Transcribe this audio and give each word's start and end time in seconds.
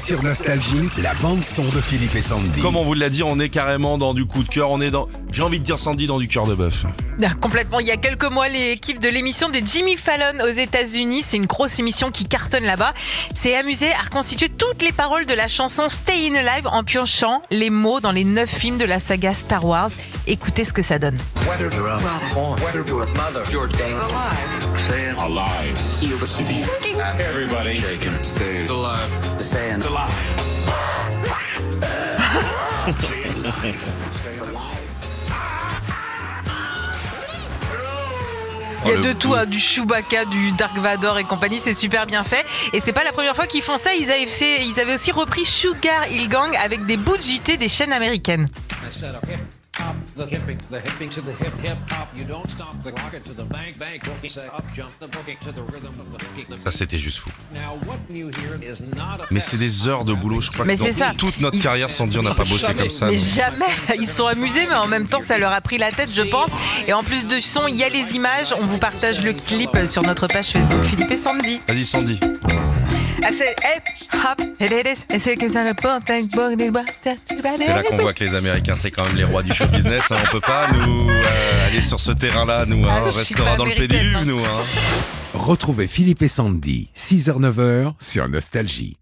Sur 0.00 0.22
Nostalgie, 0.22 0.88
la 1.02 1.12
bande-son 1.20 1.62
de 1.62 1.80
Philippe 1.80 2.16
et 2.16 2.22
Sandy. 2.22 2.62
Comme 2.62 2.74
on 2.74 2.84
vous 2.84 2.94
l'a 2.94 3.10
dit, 3.10 3.22
on 3.22 3.38
est 3.38 3.50
carrément 3.50 3.98
dans 3.98 4.14
du 4.14 4.24
coup 4.24 4.42
de 4.42 4.48
cœur. 4.48 4.70
On 4.70 4.80
est 4.80 4.90
dans, 4.90 5.08
j'ai 5.30 5.42
envie 5.42 5.60
de 5.60 5.64
dire 5.64 5.78
Sandy, 5.78 6.06
dans 6.06 6.18
du 6.18 6.26
cœur 6.26 6.46
de 6.46 6.54
bœuf. 6.54 6.86
Ah, 7.22 7.34
Complètement. 7.38 7.80
Il 7.80 7.86
y 7.86 7.90
a 7.90 7.98
quelques 7.98 8.24
mois, 8.24 8.48
l'équipe 8.48 8.98
de 8.98 9.10
l'émission 9.10 9.50
de 9.50 9.60
Jimmy 9.62 9.98
Fallon 9.98 10.42
aux 10.42 10.52
États-Unis, 10.52 11.22
c'est 11.26 11.36
une 11.36 11.44
grosse 11.44 11.78
émission 11.78 12.10
qui 12.10 12.24
cartonne 12.24 12.64
là-bas, 12.64 12.94
s'est 13.34 13.54
amusée 13.54 13.92
à 13.92 14.00
reconstituer 14.02 14.48
toutes 14.48 14.80
les 14.80 14.92
paroles 14.92 15.26
de 15.26 15.34
la 15.34 15.48
chanson 15.48 15.90
Stay 15.90 16.30
in 16.30 16.34
Alive 16.34 16.66
en 16.66 16.82
piochant 16.82 17.42
les 17.50 17.68
mots 17.68 18.00
dans 18.00 18.12
les 18.12 18.24
neuf 18.24 18.48
films 18.48 18.78
de 18.78 18.86
la 18.86 19.00
saga 19.00 19.34
Star 19.34 19.66
Wars. 19.66 19.90
Écoutez 20.26 20.64
ce 20.64 20.72
que 20.72 20.80
ça 20.82 20.98
donne. 20.98 21.18
Whether 21.46 21.68
you're 21.76 21.88
a 21.88 21.98
father, 22.00 22.56
whether 22.64 22.82
you're 22.88 23.02
a 23.02 23.06
mother, 23.18 23.42
you're 23.52 23.68
staying 23.68 23.98
alive. 28.68 29.29
Alive. 29.40 31.30
Il 38.84 38.90
y 38.90 38.94
a 38.94 38.96
Oh, 38.98 39.02
de 39.02 39.12
tout, 39.12 39.34
hein, 39.34 39.44
du 39.44 39.60
Chewbacca, 39.60 40.24
du 40.24 40.52
Dark 40.52 40.76
Vador 40.78 41.18
et 41.18 41.24
compagnie, 41.24 41.60
c'est 41.60 41.74
super 41.74 42.06
bien 42.06 42.24
fait. 42.24 42.44
Et 42.72 42.80
c'est 42.80 42.92
pas 42.92 43.04
la 43.04 43.12
première 43.12 43.36
fois 43.36 43.46
qu'ils 43.46 43.62
font 43.62 43.76
ça, 43.76 43.94
ils 43.94 44.10
avaient, 44.10 44.26
fait- 44.26 44.64
ils 44.64 44.80
avaient 44.80 44.94
aussi 44.94 45.12
repris 45.12 45.44
Sugar 45.44 46.06
Hill 46.10 46.28
Gang 46.28 46.56
avec 46.56 46.86
des 46.86 46.96
bouts 46.96 47.16
de 47.16 47.22
JT 47.22 47.56
des 47.58 47.68
chaînes 47.68 47.92
américaines. 47.92 48.46
I 49.80 49.94
said 49.94 49.96
a 49.96 49.96
hip 49.96 49.96
hop, 49.96 49.96
the 50.16 50.26
hipping, 50.26 50.58
the 50.70 50.80
hipping 50.80 51.08
to 51.10 51.20
the 51.22 51.32
hip 51.32 51.54
hip 51.62 51.78
hop. 51.90 52.08
You 52.16 52.24
don't 52.24 52.48
stop 52.50 52.74
the 52.82 52.92
rocket 52.92 53.22
to 53.24 53.32
the 53.32 53.44
bank 53.44 53.78
bank. 53.78 54.04
Boogie 54.04 54.30
say 54.30 54.46
up 54.46 54.64
jump 54.74 54.90
the 55.00 55.06
boogie 55.06 55.38
to 55.40 55.52
the 55.52 55.62
rhythm 55.62 55.92
of 55.98 56.06
the 56.12 56.18
boogie. 56.18 56.58
Ça, 56.62 56.70
c'était 56.70 56.98
juste 56.98 57.18
fou. 57.18 57.30
Now 57.54 57.78
what 57.86 57.98
you 58.10 58.28
hear 58.28 58.58
is 58.62 58.80
not 58.96 59.22
a 59.22 59.26
Mais 59.30 59.40
c'est 59.40 59.56
des 59.56 59.88
heures 59.88 60.04
de 60.04 60.12
boulot. 60.14 60.40
Je 60.40 60.50
crois 60.50 60.64
Mais 60.64 60.76
que 60.76 60.82
c'est 60.84 60.92
ça. 60.92 61.08
dans 61.10 61.14
toute 61.14 61.40
notre 61.40 61.56
Il- 61.56 61.62
carrière, 61.62 61.90
Sandy, 61.90 62.18
on 62.18 62.22
n'a 62.22 62.34
pas 62.34 62.44
bossé 62.44 62.72
comme 62.74 62.90
ça. 62.90 63.06
Mais 63.06 63.16
donc. 63.16 63.24
jamais, 63.24 63.66
ils 63.98 64.06
se 64.06 64.14
sont 64.16 64.26
amusés, 64.26 64.66
mais 64.68 64.74
en 64.74 64.86
même 64.88 65.06
temps, 65.08 65.20
ça 65.20 65.38
leur 65.38 65.52
a 65.52 65.60
pris 65.60 65.78
la 65.78 65.90
tête, 65.92 66.10
je 66.14 66.22
pense. 66.22 66.50
Et 66.86 66.92
en 66.92 67.02
plus 67.02 67.26
de 67.26 67.40
son, 67.40 67.66
il 67.68 67.76
y 67.76 67.84
a 67.84 67.88
les 67.88 68.14
images. 68.16 68.54
On 68.60 68.66
vous 68.66 68.78
partage 68.78 69.22
le 69.22 69.32
clip 69.32 69.70
sur 69.86 70.02
notre 70.02 70.26
page 70.26 70.48
Facebook 70.50 70.84
Philippe 70.84 71.10
et 71.10 71.16
Sandy. 71.18 71.60
Vas-y, 71.66 71.84
Sandy. 71.84 72.20
Ah, 77.48 77.56
c'est 77.58 77.68
là 77.74 77.82
qu'on 77.82 77.96
voit 77.96 78.12
que 78.12 78.24
les 78.24 78.34
Américains, 78.34 78.76
c'est 78.76 78.90
quand 78.90 79.04
même 79.06 79.16
les 79.16 79.24
rois 79.24 79.42
du 79.42 79.52
show 79.54 79.66
business. 79.66 80.04
hein. 80.10 80.16
On 80.26 80.30
peut 80.32 80.40
pas 80.40 80.70
nous 80.72 81.08
euh, 81.10 81.66
aller 81.66 81.82
sur 81.82 82.00
ce 82.00 82.12
terrain-là, 82.12 82.64
nous. 82.66 82.84
Hein. 82.86 82.90
Ah, 82.90 83.02
On 83.04 83.10
suis 83.10 83.18
restera 83.20 83.56
dans 83.56 83.64
le 83.64 83.72
pédiluve, 83.74 84.16
hein. 84.16 84.24
nous. 84.24 84.38
Hein. 84.40 84.64
Retrouvez 85.34 85.86
Philippe 85.86 86.22
et 86.22 86.28
Sandy, 86.28 86.90
6h-9h 86.96 87.92
sur 88.00 88.28
Nostalgie. 88.28 88.96